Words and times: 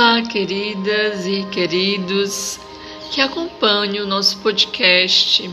Olá, 0.00 0.22
queridas 0.22 1.26
e 1.26 1.44
queridos 1.46 2.60
que 3.10 3.20
acompanham 3.20 4.04
o 4.04 4.08
nosso 4.08 4.38
podcast, 4.38 5.50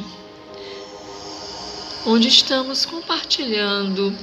onde 2.06 2.28
estamos 2.28 2.86
compartilhando 2.86 4.16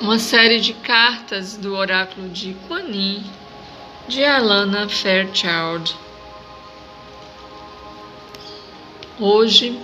uma 0.00 0.20
série 0.20 0.60
de 0.60 0.72
cartas 0.72 1.56
do 1.56 1.74
oráculo 1.74 2.28
de 2.28 2.54
Kuan 2.68 2.84
Yin, 2.92 3.24
de 4.06 4.22
Alana 4.24 4.88
Fairchild. 4.88 5.92
Hoje, 9.18 9.76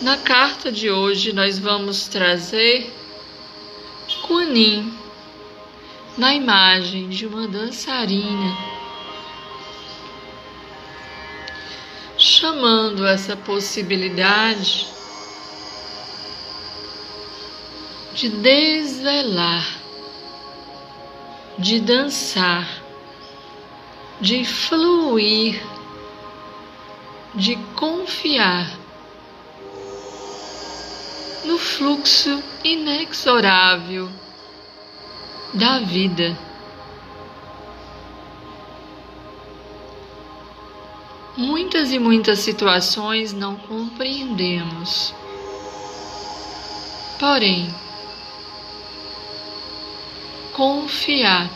na 0.00 0.16
carta 0.16 0.70
de 0.70 0.92
hoje, 0.92 1.32
nós 1.32 1.58
vamos 1.58 2.06
trazer 2.06 2.88
Kuan 4.22 4.52
Yin 4.52 5.07
na 6.18 6.34
imagem 6.34 7.08
de 7.08 7.24
uma 7.26 7.46
dançarina, 7.46 8.58
chamando 12.16 13.06
essa 13.06 13.36
possibilidade 13.36 14.88
de 18.14 18.28
desvelar, 18.30 19.64
de 21.56 21.78
dançar, 21.78 22.68
de 24.20 24.44
fluir, 24.44 25.62
de 27.32 27.54
confiar 27.76 28.76
no 31.44 31.56
fluxo 31.56 32.42
inexorável 32.64 34.10
da 35.54 35.78
vida. 35.78 36.36
Muitas 41.36 41.92
e 41.92 41.98
muitas 41.98 42.40
situações 42.40 43.32
não 43.32 43.56
compreendemos. 43.56 45.14
Porém, 47.18 47.72
confiar 50.52 51.48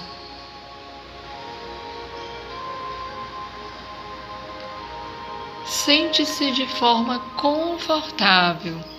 sente-se 5.67 6.53
de 6.53 6.67
forma 6.67 7.19
confortável 7.37 8.92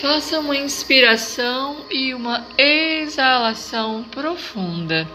Faça 0.00 0.40
uma 0.40 0.56
inspiração 0.56 1.84
e 1.90 2.14
uma 2.14 2.46
exalação 2.56 4.02
profunda. 4.04 5.06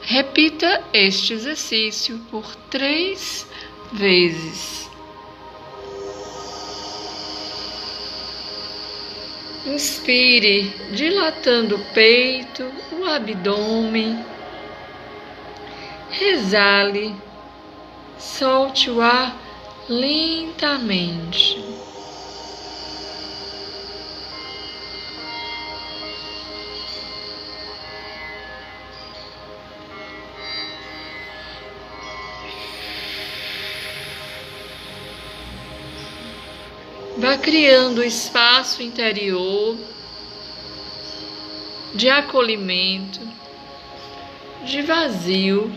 Repita 0.00 0.80
este 0.92 1.32
exercício 1.32 2.20
por 2.30 2.54
três 2.70 3.48
vezes. 3.92 4.88
Inspire, 9.66 10.72
dilatando 10.92 11.74
o 11.74 11.84
peito, 11.92 12.64
o 12.92 13.04
abdômen. 13.04 14.24
Exale, 16.20 17.12
solte 18.16 18.88
o 18.88 19.00
ar 19.00 19.36
lentamente. 19.88 21.71
Vá 37.32 37.38
criando 37.38 38.04
espaço 38.04 38.82
interior 38.82 39.78
de 41.94 42.10
acolhimento, 42.10 43.20
de 44.66 44.82
vazio, 44.82 45.72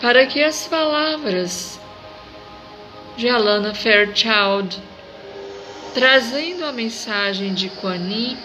para 0.00 0.24
que 0.24 0.42
as 0.42 0.66
palavras 0.66 1.78
de 3.18 3.28
Alana 3.28 3.74
Fairchild, 3.74 4.82
trazendo 5.92 6.64
a 6.64 6.72
mensagem 6.72 7.52
de 7.52 7.68
Kuan 7.68 7.96
Yin, 7.96 8.38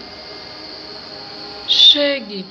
chegue 1.66 2.44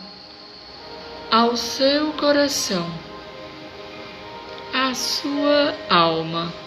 ao 1.29 1.55
seu 1.55 2.11
coração, 2.13 2.91
à 4.73 4.95
sua 4.95 5.75
alma. 5.91 6.64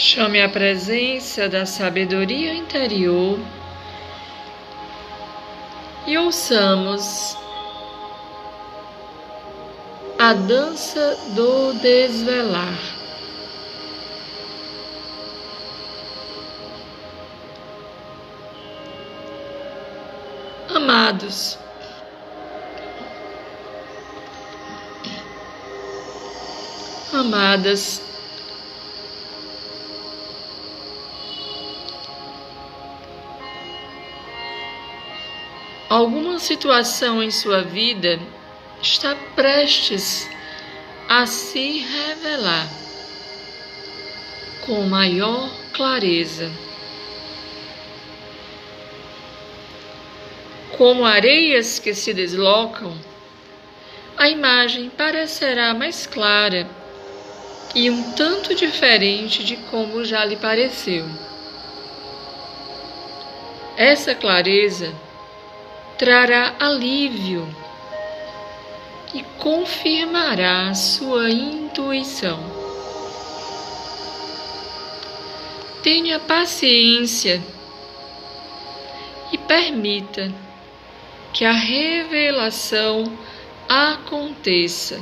Chame 0.00 0.40
a 0.40 0.48
presença 0.48 1.46
da 1.46 1.66
sabedoria 1.66 2.54
interior 2.54 3.38
e 6.06 6.16
ouçamos 6.16 7.36
a 10.18 10.32
dança 10.32 11.18
do 11.34 11.74
desvelar. 11.74 12.78
Amados, 20.74 21.58
amadas, 27.12 28.09
Alguma 36.00 36.38
situação 36.38 37.22
em 37.22 37.30
sua 37.30 37.60
vida 37.60 38.18
está 38.80 39.14
prestes 39.36 40.26
a 41.06 41.26
se 41.26 41.80
revelar 41.80 42.66
com 44.64 44.80
maior 44.88 45.50
clareza. 45.74 46.50
Como 50.78 51.04
areias 51.04 51.78
que 51.78 51.92
se 51.94 52.14
deslocam, 52.14 52.96
a 54.16 54.26
imagem 54.26 54.88
parecerá 54.88 55.74
mais 55.74 56.06
clara 56.06 56.66
e 57.74 57.90
um 57.90 58.12
tanto 58.12 58.54
diferente 58.54 59.44
de 59.44 59.58
como 59.70 60.02
já 60.02 60.24
lhe 60.24 60.36
pareceu. 60.36 61.04
Essa 63.76 64.14
clareza 64.14 64.90
trará 66.00 66.54
alívio 66.58 67.46
e 69.12 69.22
confirmará 69.36 70.72
sua 70.74 71.28
intuição. 71.28 72.40
Tenha 75.82 76.18
paciência 76.18 77.42
e 79.30 79.36
permita 79.36 80.32
que 81.34 81.44
a 81.44 81.52
revelação 81.52 83.04
aconteça 83.68 84.98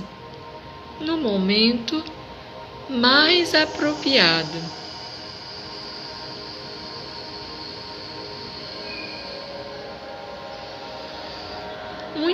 no 0.98 1.16
momento 1.16 2.02
mais 2.90 3.54
apropriado. 3.54 4.77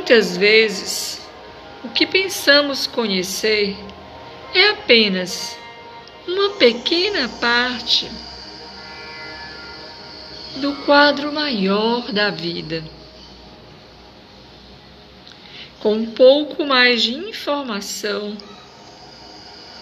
Muitas 0.06 0.37
vezes, 0.37 1.19
o 1.83 1.89
que 1.89 2.05
pensamos 2.05 2.87
conhecer 2.87 3.75
é 4.55 4.69
apenas 4.69 5.56
uma 6.29 6.51
pequena 6.56 7.27
parte 7.41 8.11
do 10.56 10.75
quadro 10.85 11.33
maior 11.33 12.12
da 12.12 12.29
vida. 12.29 12.85
Com 15.81 15.95
um 15.95 16.11
pouco 16.11 16.67
mais 16.67 17.03
de 17.03 17.15
informação, 17.15 18.37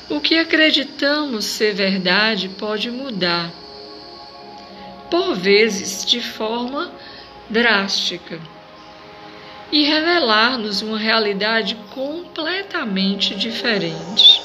o 0.09 0.21
que 0.21 0.39
acreditamos 0.39 1.47
ser 1.47 1.75
verdade 1.75 2.49
pode 2.49 2.93
mudar, 2.93 3.53
por 5.11 5.35
vezes 5.35 6.07
de 6.07 6.21
forma 6.21 6.93
drástica 7.51 8.52
e 9.73 9.85
revelar-nos 9.85 10.83
uma 10.83 10.99
realidade 10.99 11.75
completamente 11.91 13.35
diferente. 13.35 14.43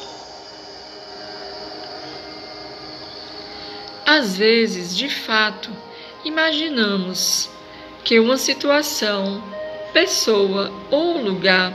Às 4.05 4.37
vezes, 4.37 4.95
de 4.95 5.09
fato, 5.09 5.69
imaginamos 6.23 7.49
que 8.05 8.21
uma 8.21 8.37
situação, 8.37 9.43
pessoa 9.91 10.71
ou 10.89 11.17
lugar 11.21 11.73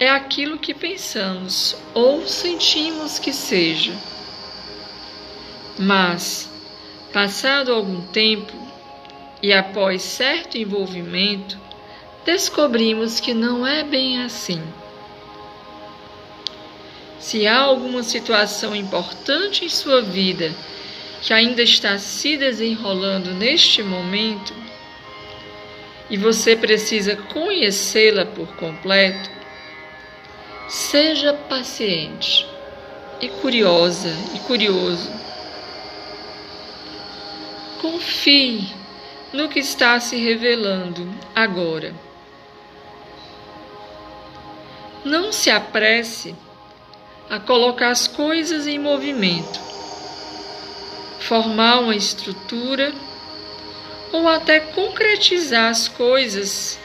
é 0.00 0.10
aquilo 0.10 0.58
que 0.58 0.74
pensamos 0.74 1.76
ou 1.94 2.26
sentimos 2.26 3.20
que 3.20 3.32
seja. 3.32 3.96
Mas, 5.78 6.50
passado 7.12 7.72
algum 7.72 8.00
tempo 8.00 8.52
e 9.40 9.52
após 9.52 10.02
certo 10.02 10.58
envolvimento, 10.58 11.67
descobrimos 12.28 13.20
que 13.20 13.32
não 13.32 13.66
é 13.66 13.82
bem 13.82 14.22
assim. 14.22 14.62
Se 17.18 17.46
há 17.46 17.58
alguma 17.58 18.02
situação 18.02 18.76
importante 18.76 19.64
em 19.64 19.68
sua 19.70 20.02
vida 20.02 20.52
que 21.22 21.32
ainda 21.32 21.62
está 21.62 21.96
se 21.96 22.36
desenrolando 22.36 23.32
neste 23.32 23.82
momento 23.82 24.52
e 26.10 26.18
você 26.18 26.54
precisa 26.54 27.16
conhecê-la 27.16 28.26
por 28.26 28.46
completo, 28.56 29.30
seja 30.68 31.32
paciente 31.32 32.46
e 33.22 33.30
curiosa 33.30 34.14
e 34.34 34.38
curioso. 34.40 35.10
Confie 37.80 38.68
no 39.32 39.48
que 39.48 39.60
está 39.60 39.98
se 39.98 40.16
revelando 40.18 41.10
agora. 41.34 42.07
Não 45.08 45.32
se 45.32 45.48
apresse 45.48 46.34
a 47.30 47.40
colocar 47.40 47.88
as 47.88 48.06
coisas 48.06 48.66
em 48.66 48.78
movimento 48.78 49.58
formar 51.20 51.80
uma 51.80 51.96
estrutura 51.96 52.92
ou 54.12 54.28
até 54.28 54.60
concretizar 54.60 55.70
as 55.70 55.88
coisas 55.88 56.78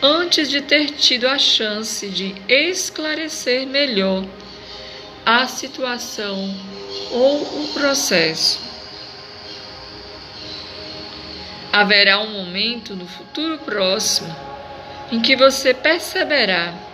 antes 0.00 0.48
de 0.48 0.60
ter 0.60 0.92
tido 0.92 1.26
a 1.26 1.36
chance 1.36 2.08
de 2.08 2.32
esclarecer 2.48 3.66
melhor 3.66 4.24
a 5.26 5.48
situação 5.48 6.54
ou 7.10 7.42
o 7.42 7.72
processo. 7.74 8.60
Haverá 11.72 12.20
um 12.20 12.30
momento 12.30 12.94
no 12.94 13.06
futuro 13.08 13.58
próximo 13.58 14.32
em 15.10 15.20
que 15.20 15.34
você 15.34 15.74
perceberá 15.74 16.91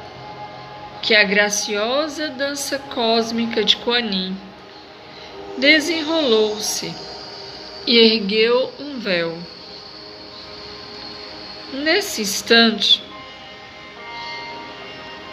que 1.03 1.15
a 1.15 1.25
graciosa 1.25 2.29
dança 2.29 2.79
cósmica 2.79 3.65
de 3.65 3.77
Kuan 3.77 4.01
Yin 4.01 4.37
desenrolou-se 5.59 6.95
e 7.87 7.97
ergueu 7.97 8.73
um 8.79 8.99
véu. 8.99 9.39
Nesse 11.73 12.23
instante, 12.23 13.03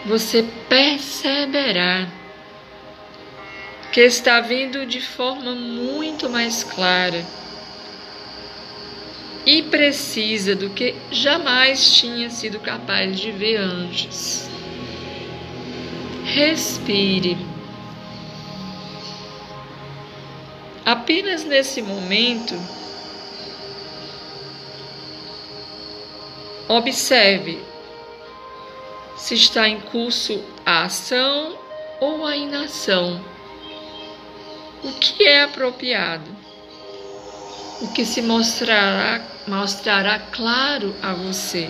você 0.05 0.43
perceberá 0.69 2.07
que 3.91 4.01
está 4.01 4.41
vindo 4.41 4.85
de 4.85 4.99
forma 4.99 5.55
muito 5.55 6.29
mais 6.29 6.63
clara 6.63 7.25
e 9.45 9.63
precisa 9.63 10.55
do 10.55 10.69
que 10.69 10.95
jamais 11.11 11.93
tinha 11.95 12.29
sido 12.29 12.59
capaz 12.59 13.19
de 13.19 13.31
ver 13.31 13.57
antes. 13.57 14.49
Respire. 16.35 17.37
Apenas 20.85 21.45
nesse 21.45 21.81
momento, 21.81 22.53
observe 26.67 27.63
se 29.15 29.35
está 29.35 29.69
em 29.69 29.79
curso 29.79 30.43
a 30.65 30.83
ação 30.83 31.57
ou 32.01 32.25
a 32.25 32.35
inação. 32.35 33.23
O 34.83 34.91
que 34.91 35.23
é 35.23 35.43
apropriado? 35.43 36.35
O 37.79 37.93
que 37.93 38.03
se 38.03 38.21
mostrará, 38.21 39.25
mostrará 39.47 40.19
claro 40.19 40.93
a 41.01 41.13
você. 41.13 41.69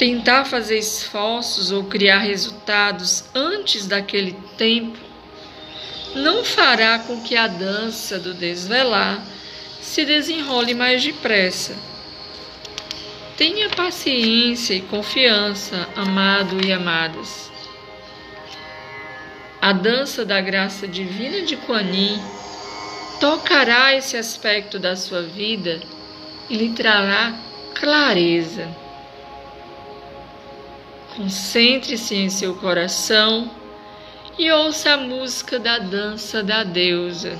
Tentar 0.00 0.46
fazer 0.46 0.78
esforços 0.78 1.70
ou 1.70 1.84
criar 1.84 2.20
resultados 2.20 3.24
antes 3.34 3.86
daquele 3.86 4.32
tempo 4.56 4.98
não 6.14 6.42
fará 6.42 7.00
com 7.00 7.20
que 7.20 7.36
a 7.36 7.46
dança 7.46 8.18
do 8.18 8.32
desvelar 8.32 9.22
se 9.78 10.02
desenrole 10.06 10.72
mais 10.72 11.02
depressa. 11.02 11.76
Tenha 13.36 13.68
paciência 13.68 14.72
e 14.72 14.80
confiança, 14.80 15.86
amado 15.94 16.64
e 16.64 16.72
amadas. 16.72 17.52
A 19.60 19.74
dança 19.74 20.24
da 20.24 20.40
graça 20.40 20.88
divina 20.88 21.42
de 21.42 21.58
Kuan 21.58 21.82
Yin 21.82 22.18
tocará 23.20 23.94
esse 23.94 24.16
aspecto 24.16 24.78
da 24.78 24.96
sua 24.96 25.20
vida 25.20 25.78
e 26.48 26.56
lhe 26.56 26.70
trará 26.70 27.34
clareza. 27.74 28.79
Concentre-se 31.20 32.14
em 32.14 32.30
seu 32.30 32.54
coração 32.54 33.50
e 34.38 34.50
ouça 34.50 34.94
a 34.94 34.96
música 34.96 35.58
da 35.58 35.78
dança 35.78 36.42
da 36.42 36.64
deusa. 36.64 37.36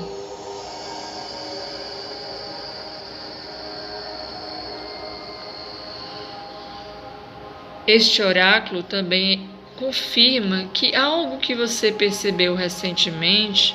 Este 7.87 8.21
oráculo 8.21 8.83
também 8.83 9.49
confirma 9.79 10.69
que 10.75 10.95
algo 10.95 11.39
que 11.39 11.55
você 11.55 11.91
percebeu 11.91 12.55
recentemente 12.55 13.75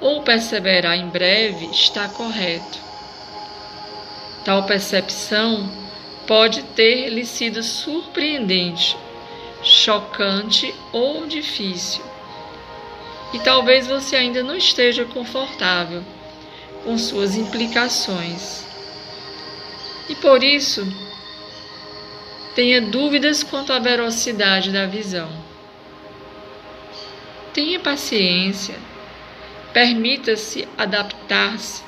ou 0.00 0.22
perceberá 0.22 0.96
em 0.96 1.08
breve 1.08 1.66
está 1.66 2.08
correto. 2.08 2.78
Tal 4.42 4.62
percepção 4.62 5.70
pode 6.26 6.62
ter 6.62 7.10
lhe 7.10 7.26
sido 7.26 7.62
surpreendente 7.62 9.03
chocante 9.64 10.74
ou 10.92 11.26
difícil. 11.26 12.04
E 13.32 13.38
talvez 13.40 13.86
você 13.86 14.14
ainda 14.14 14.42
não 14.42 14.56
esteja 14.56 15.04
confortável 15.06 16.04
com 16.84 16.96
suas 16.98 17.34
implicações. 17.34 18.64
E 20.08 20.14
por 20.14 20.44
isso, 20.44 20.86
tenha 22.54 22.80
dúvidas 22.80 23.42
quanto 23.42 23.72
à 23.72 23.78
velocidade 23.78 24.70
da 24.70 24.86
visão. 24.86 25.28
Tenha 27.52 27.80
paciência, 27.80 28.74
permita-se 29.72 30.68
adaptar-se 30.76 31.82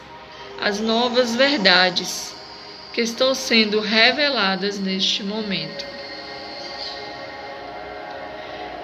às 0.61 0.81
novas 0.81 1.37
verdades 1.37 2.35
que 2.93 3.03
estão 3.03 3.35
sendo 3.35 3.79
reveladas 3.79 4.79
neste 4.79 5.23
momento. 5.23 5.96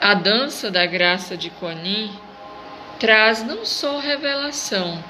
A 0.05 0.15
dança 0.15 0.69
da 0.69 0.85
graça 0.85 1.37
de 1.37 1.47
Yin 1.63 2.13
traz 2.99 3.41
não 3.45 3.65
só 3.65 4.01
revelação, 4.01 5.01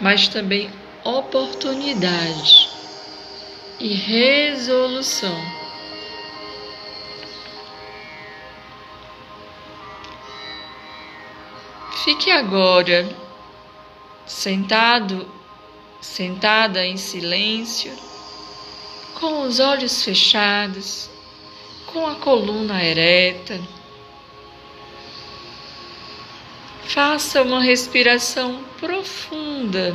mas 0.00 0.28
também 0.28 0.70
oportunidade 1.04 2.70
e 3.78 3.88
resolução. 3.88 5.36
Fique 12.02 12.30
agora 12.30 13.06
sentado, 14.24 15.30
sentada 16.00 16.82
em 16.82 16.96
silêncio, 16.96 17.94
com 19.20 19.42
os 19.42 19.60
olhos 19.60 20.02
fechados, 20.02 21.10
com 21.92 22.06
a 22.06 22.14
coluna 22.14 22.82
ereta 22.82 23.60
Faça 27.00 27.42
uma 27.42 27.60
respiração 27.60 28.64
profunda 28.80 29.94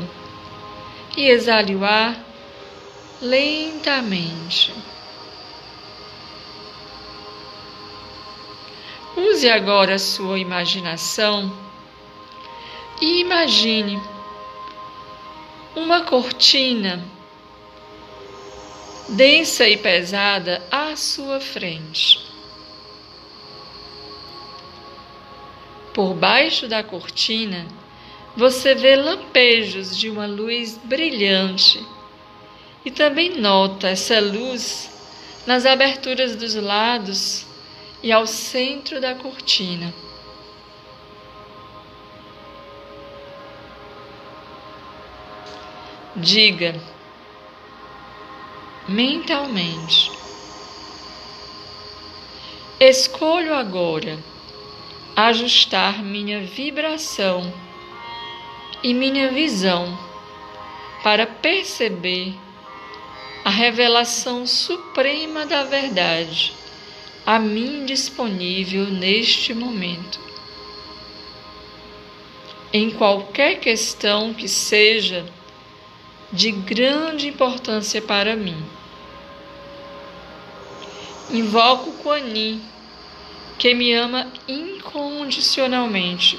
e 1.18 1.28
exale 1.28 1.76
o 1.76 1.84
ar 1.84 2.18
lentamente. 3.22 4.74
Use 9.18 9.50
agora 9.50 9.96
a 9.96 10.00
sua 10.00 10.40
imaginação 10.40 11.52
e 13.02 13.20
imagine 13.20 14.02
uma 15.76 16.06
cortina 16.06 17.04
densa 19.10 19.68
e 19.68 19.76
pesada 19.76 20.66
à 20.72 20.96
sua 20.96 21.42
frente. 21.42 22.23
Por 25.94 26.16
baixo 26.16 26.68
da 26.68 26.84
cortina, 26.84 27.68
você 28.36 28.74
vê 28.74 28.96
lampejos 28.96 29.96
de 29.96 30.10
uma 30.10 30.26
luz 30.26 30.76
brilhante 30.84 31.86
e 32.84 32.90
também 32.90 33.40
nota 33.40 33.90
essa 33.90 34.20
luz 34.20 34.90
nas 35.46 35.68
aberturas 35.68 36.36
dos 36.36 36.56
lados 36.56 37.46
e 38.02 38.12
ao 38.12 38.26
centro 38.26 39.00
da 39.00 39.14
cortina. 39.14 39.94
Diga 46.16 46.76
mentalmente: 48.88 50.12
Escolho 52.80 53.54
agora 53.54 54.33
ajustar 55.16 56.04
minha 56.04 56.42
vibração 56.42 57.54
e 58.82 58.94
minha 58.94 59.32
visão 59.32 59.98
para 61.04 61.28
perceber 61.28 62.34
a 63.46 63.50
revelação 63.50 64.48
suprema 64.48 65.46
da 65.46 65.64
verdade 65.64 66.54
a 67.26 67.40
mim 67.40 67.86
disponível 67.86 68.86
neste 68.86 69.54
momento. 69.54 70.20
Em 72.72 72.90
qualquer 72.90 73.60
questão 73.60 74.34
que 74.34 74.48
seja 74.48 75.26
de 76.32 76.52
grande 76.52 77.28
importância 77.28 78.02
para 78.02 78.36
mim. 78.36 78.58
Invoco 81.30 81.92
Kuan 82.04 82.18
Yin, 82.20 82.62
que 83.64 83.74
me 83.74 83.94
ama 83.94 84.28
incondicionalmente, 84.46 86.38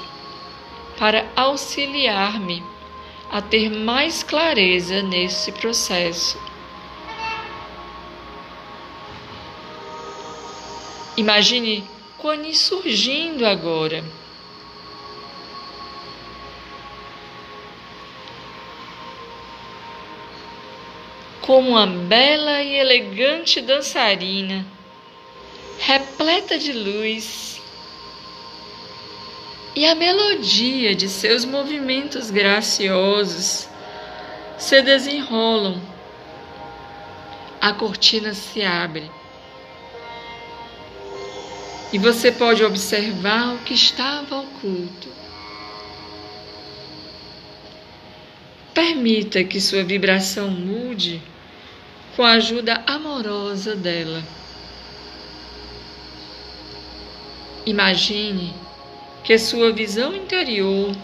para 0.95 1.27
auxiliar-me 1.35 2.63
a 3.31 3.41
ter 3.41 3.67
mais 3.67 4.21
clareza 4.21 5.01
nesse 5.01 5.51
processo. 5.51 6.39
Imagine 11.17 11.83
Kuan 12.19 12.43
Yin 12.43 12.53
surgindo 12.53 13.43
agora. 13.43 14.05
Como 21.41 21.71
uma 21.71 21.87
bela 21.87 22.61
e 22.61 22.75
elegante 22.75 23.61
dançarina, 23.61 24.74
repleta 26.15 26.57
de 26.57 26.71
luz, 26.71 27.61
e 29.75 29.85
a 29.85 29.93
melodia 29.93 30.95
de 30.95 31.09
seus 31.09 31.43
movimentos 31.43 32.31
graciosos 32.31 33.67
se 34.57 34.81
desenrolam. 34.81 35.81
A 37.59 37.73
cortina 37.73 38.33
se 38.33 38.63
abre 38.63 39.09
e 41.91 41.97
você 41.97 42.31
pode 42.31 42.63
observar 42.63 43.55
o 43.55 43.59
que 43.59 43.73
estava 43.73 44.39
oculto. 44.39 45.09
Permita 48.73 49.43
que 49.43 49.59
sua 49.59 49.83
vibração 49.83 50.49
mude 50.49 51.21
com 52.15 52.23
a 52.23 52.33
ajuda 52.33 52.83
amorosa 52.85 53.75
dela. 53.75 54.23
Imagine 57.65 58.53
que 59.23 59.39
sua 59.39 59.71
visão 59.71 60.13
interior 60.13 60.95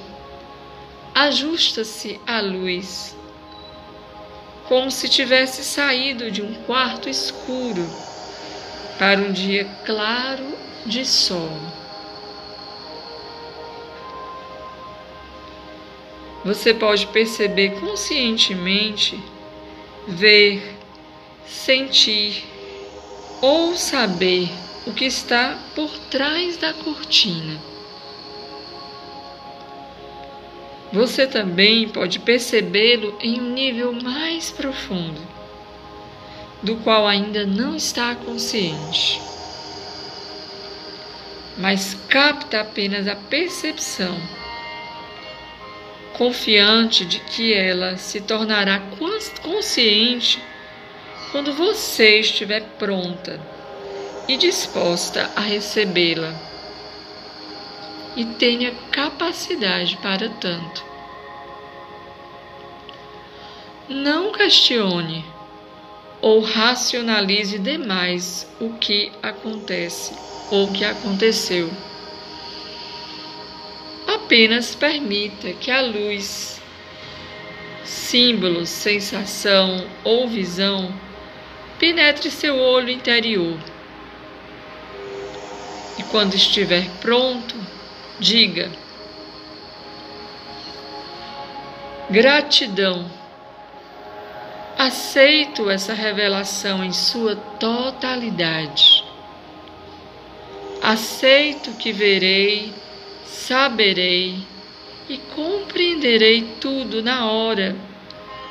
ajusta-se 1.16 2.22
à 2.28 2.40
luz, 2.40 3.18
como 4.68 4.92
se 4.92 5.10
tivesse 5.10 5.64
saído 5.64 6.30
de 6.30 6.44
um 6.44 6.54
quarto 6.66 7.10
escuro 7.10 7.84
para 9.00 9.20
um 9.20 9.32
dia 9.32 9.66
claro 9.86 10.56
de 10.86 11.04
sol. 11.04 11.50
Você 16.46 16.76
pode 16.76 17.08
perceber 17.08 17.80
conscientemente, 17.80 19.20
ver, 20.08 20.78
sentir 21.46 22.46
ou 23.42 23.76
saber 23.76 24.50
o 24.86 24.94
que 24.94 25.06
está 25.06 25.58
por 25.76 25.90
trás 26.10 26.58
da 26.58 26.74
cortina. 26.74 27.60
Você 30.92 31.26
também 31.26 31.88
pode 31.88 32.20
percebê-lo 32.20 33.18
em 33.22 33.40
um 33.40 33.54
nível 33.54 33.94
mais 33.94 34.52
profundo, 34.52 35.22
do 36.62 36.76
qual 36.78 37.08
ainda 37.08 37.46
não 37.46 37.76
está 37.76 38.14
consciente 38.16 39.22
mas 41.58 41.96
capta 42.08 42.62
apenas 42.62 43.08
a 43.08 43.16
percepção, 43.16 44.18
confiante 46.14 47.06
de 47.06 47.20
que 47.20 47.54
ela 47.54 47.98
se 47.98 48.22
tornará 48.22 48.82
consciente 49.44 50.42
quando 51.32 51.54
você 51.54 52.20
estiver 52.20 52.64
pronta 52.78 53.40
e 54.28 54.38
disposta 54.38 55.30
a 55.36 55.42
recebê-la 55.42 56.34
e 58.16 58.26
tenha 58.26 58.72
capacidade 58.92 59.98
para 59.98 60.30
tanto. 60.30 60.84
Não 63.88 64.32
questione 64.32 65.26
ou 66.22 66.40
racionalize 66.42 67.58
demais 67.58 68.48
o 68.60 68.74
que 68.74 69.12
acontece 69.24 70.14
ou 70.52 70.72
que 70.72 70.86
aconteceu. 70.86 71.70
Apenas 74.08 74.76
permita 74.76 75.52
que 75.54 75.72
a 75.72 75.82
luz, 75.82 76.62
símbolo, 77.84 78.66
sensação 78.66 79.86
ou 80.04 80.28
visão 80.28 80.94
penetre 81.80 82.30
seu 82.30 82.58
olho 82.58 82.90
interior. 82.90 83.58
E 85.98 86.04
quando 86.04 86.36
estiver 86.36 86.88
pronto, 87.00 87.56
diga: 88.20 88.72
Gratidão. 92.10 93.10
Aceito 94.78 95.70
essa 95.70 95.94
revelação 95.94 96.84
em 96.84 96.92
sua 96.92 97.36
totalidade. 97.36 99.04
Aceito 100.82 101.74
que 101.74 101.92
verei, 101.92 102.74
saberei 103.24 104.40
e 105.08 105.18
compreenderei 105.36 106.42
tudo 106.60 107.04
na 107.04 107.30
hora 107.30 107.76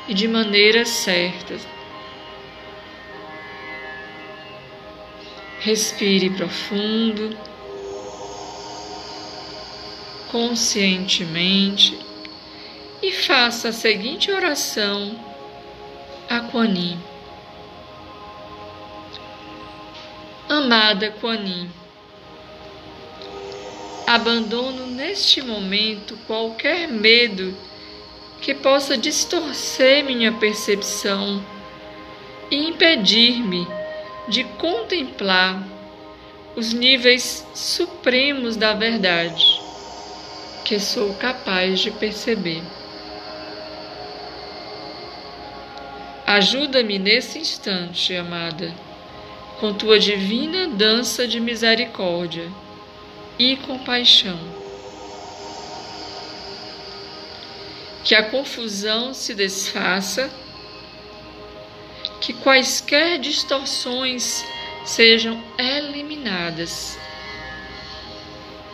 e 0.07 0.13
de 0.13 0.27
maneira 0.27 0.85
certa. 0.85 1.55
Respire 5.63 6.31
profundo, 6.31 7.37
conscientemente 10.31 11.99
e 12.99 13.11
faça 13.11 13.69
a 13.69 13.71
seguinte 13.71 14.31
oração 14.31 15.15
a 16.27 16.39
Kuan 16.39 16.97
Amada 20.49 21.11
Kuan 21.21 21.69
Abandono 24.07 24.87
neste 24.87 25.43
momento 25.43 26.17
qualquer 26.25 26.87
medo 26.87 27.55
que 28.41 28.55
possa 28.55 28.97
distorcer 28.97 30.03
minha 30.03 30.31
percepção 30.31 31.45
e 32.49 32.55
impedir-me 32.55 33.80
de 34.31 34.45
contemplar 34.45 35.61
os 36.55 36.71
níveis 36.71 37.45
supremos 37.53 38.55
da 38.55 38.73
verdade 38.73 39.59
que 40.63 40.79
sou 40.79 41.13
capaz 41.15 41.81
de 41.81 41.91
perceber. 41.91 42.63
Ajuda-me 46.25 46.97
nesse 46.97 47.39
instante, 47.39 48.15
amada, 48.15 48.73
com 49.59 49.73
tua 49.73 49.99
divina 49.99 50.65
dança 50.65 51.27
de 51.27 51.37
misericórdia 51.41 52.49
e 53.37 53.57
compaixão. 53.57 54.39
Que 58.05 58.15
a 58.15 58.23
confusão 58.23 59.13
se 59.13 59.33
desfaça, 59.33 60.31
que 62.31 62.43
quaisquer 62.43 63.19
distorções 63.19 64.45
sejam 64.85 65.43
eliminadas 65.57 66.97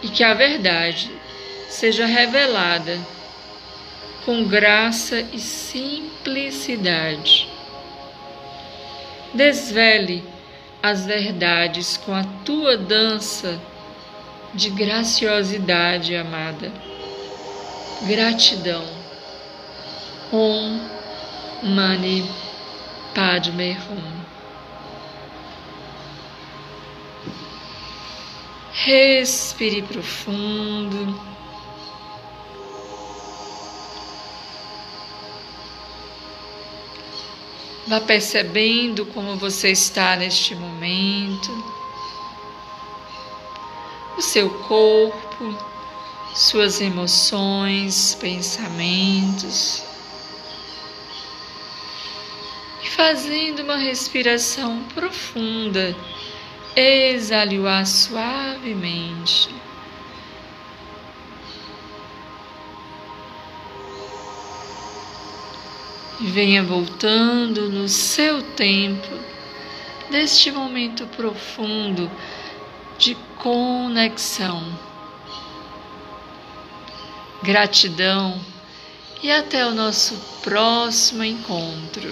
e 0.03 0.09
que 0.09 0.23
a 0.23 0.35
verdade 0.35 1.09
seja 1.67 2.05
revelada 2.05 2.99
com 4.25 4.43
graça 4.43 5.21
e 5.33 5.39
simplicidade. 5.39 7.49
Desvele 9.33 10.23
as 10.83 11.07
verdades 11.07 11.97
com 11.97 12.13
a 12.13 12.23
tua 12.45 12.77
dança 12.77 13.59
de 14.53 14.69
graciosidade, 14.69 16.15
amada. 16.15 16.71
Gratidão. 18.03 18.85
Om 20.31 20.79
Mani 21.63 22.46
Padme 23.17 23.75
Hum. 23.89 24.21
Respire 28.71 29.81
profundo. 29.81 31.19
Vá 37.87 37.99
percebendo 38.01 39.03
como 39.07 39.35
você 39.35 39.71
está 39.71 40.15
neste 40.15 40.53
momento, 40.53 41.51
o 44.15 44.21
seu 44.21 44.47
corpo, 44.65 45.57
suas 46.35 46.79
emoções, 46.79 48.13
pensamentos. 48.13 49.96
Fazendo 52.97 53.61
uma 53.61 53.77
respiração 53.77 54.83
profunda, 54.95 55.95
exale 56.75 57.59
o 57.59 57.67
ar 57.67 57.85
suavemente. 57.85 59.55
venha 66.19 66.63
voltando 66.63 67.69
no 67.69 67.87
seu 67.87 68.41
tempo 68.41 69.07
deste 70.09 70.51
momento 70.51 71.05
profundo 71.15 72.09
de 72.97 73.13
conexão. 73.37 74.63
Gratidão 77.43 78.41
e 79.21 79.31
até 79.31 79.65
o 79.67 79.75
nosso 79.75 80.15
próximo 80.41 81.23
encontro. 81.23 82.11